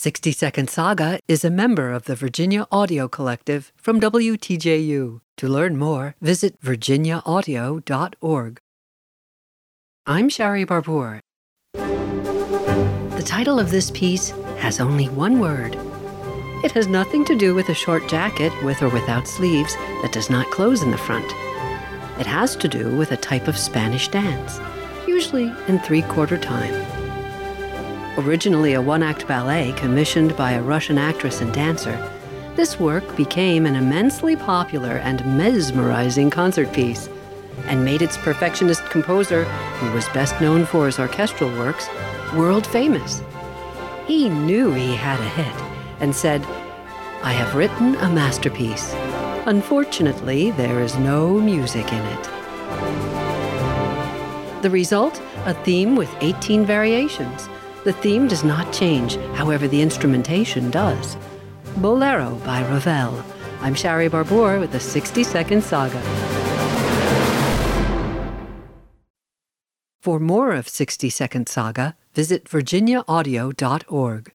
60 0.00 0.32
Second 0.32 0.70
Saga 0.70 1.20
is 1.28 1.44
a 1.44 1.50
member 1.50 1.92
of 1.92 2.04
the 2.04 2.14
Virginia 2.14 2.66
Audio 2.72 3.06
Collective 3.06 3.70
from 3.76 4.00
WTJU. 4.00 5.20
To 5.36 5.46
learn 5.46 5.76
more, 5.76 6.14
visit 6.22 6.58
virginiaaudio.org. 6.62 8.60
I'm 10.06 10.30
Shari 10.30 10.64
Barbour. 10.64 11.20
The 11.74 13.22
title 13.26 13.60
of 13.60 13.70
this 13.70 13.90
piece 13.90 14.30
has 14.56 14.80
only 14.80 15.10
one 15.10 15.38
word. 15.38 15.76
It 16.64 16.72
has 16.72 16.86
nothing 16.86 17.26
to 17.26 17.36
do 17.36 17.54
with 17.54 17.68
a 17.68 17.74
short 17.74 18.08
jacket 18.08 18.54
with 18.64 18.80
or 18.80 18.88
without 18.88 19.28
sleeves 19.28 19.74
that 20.00 20.12
does 20.14 20.30
not 20.30 20.50
close 20.50 20.82
in 20.82 20.92
the 20.92 20.96
front. 20.96 21.30
It 22.18 22.26
has 22.26 22.56
to 22.56 22.68
do 22.68 22.96
with 22.96 23.12
a 23.12 23.18
type 23.18 23.48
of 23.48 23.58
Spanish 23.58 24.08
dance, 24.08 24.60
usually 25.06 25.52
in 25.68 25.78
three 25.80 26.00
quarter 26.00 26.38
time. 26.38 26.99
Originally 28.26 28.74
a 28.74 28.82
one 28.82 29.02
act 29.02 29.26
ballet 29.26 29.72
commissioned 29.78 30.36
by 30.36 30.52
a 30.52 30.62
Russian 30.62 30.98
actress 30.98 31.40
and 31.40 31.54
dancer, 31.54 31.96
this 32.54 32.78
work 32.78 33.16
became 33.16 33.64
an 33.64 33.76
immensely 33.76 34.36
popular 34.36 34.96
and 34.98 35.24
mesmerizing 35.38 36.28
concert 36.28 36.70
piece 36.74 37.08
and 37.64 37.82
made 37.82 38.02
its 38.02 38.18
perfectionist 38.18 38.84
composer, 38.90 39.44
who 39.44 39.90
was 39.92 40.06
best 40.10 40.38
known 40.38 40.66
for 40.66 40.84
his 40.84 40.98
orchestral 40.98 41.48
works, 41.56 41.88
world 42.34 42.66
famous. 42.66 43.22
He 44.06 44.28
knew 44.28 44.70
he 44.70 44.94
had 44.94 45.18
a 45.18 45.28
hit 45.30 45.62
and 46.00 46.14
said, 46.14 46.44
I 47.22 47.32
have 47.32 47.54
written 47.54 47.94
a 47.94 48.10
masterpiece. 48.10 48.92
Unfortunately, 49.46 50.50
there 50.50 50.80
is 50.80 50.94
no 50.96 51.40
music 51.40 51.90
in 51.90 52.04
it. 52.04 52.24
The 54.60 54.68
result? 54.70 55.22
A 55.46 55.54
theme 55.54 55.96
with 55.96 56.14
18 56.20 56.66
variations. 56.66 57.48
The 57.82 57.94
theme 57.94 58.28
does 58.28 58.44
not 58.44 58.70
change, 58.74 59.16
however, 59.36 59.66
the 59.66 59.80
instrumentation 59.80 60.70
does. 60.70 61.16
Bolero 61.78 62.34
by 62.44 62.60
Ravel. 62.64 63.24
I'm 63.62 63.74
Shari 63.74 64.08
Barbour 64.08 64.60
with 64.60 64.72
the 64.72 64.80
60 64.80 65.24
Second 65.24 65.64
Saga. 65.64 65.98
For 70.02 70.20
more 70.20 70.52
of 70.52 70.68
60 70.68 71.08
Second 71.08 71.48
Saga, 71.48 71.96
visit 72.12 72.44
virginiaaudio.org. 72.44 74.32